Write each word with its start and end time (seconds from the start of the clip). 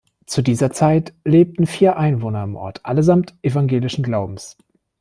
Zu 0.25 0.41
dieser 0.41 0.71
Zeit 0.71 1.13
lebten 1.25 1.67
vier 1.67 1.95
Einwohner 1.95 2.41
im 2.41 2.55
Ort, 2.55 2.83
allesamt 2.87 3.35
evangelischen 3.43 4.01
Glaubens. 4.03 4.57